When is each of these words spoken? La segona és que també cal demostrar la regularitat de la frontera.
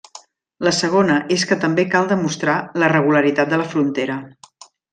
La 0.67 0.71
segona 0.77 1.17
és 1.35 1.43
que 1.51 1.57
també 1.65 1.85
cal 1.91 2.09
demostrar 2.13 2.57
la 2.85 2.89
regularitat 2.97 3.53
de 3.55 3.61
la 3.65 3.69
frontera. 3.77 4.17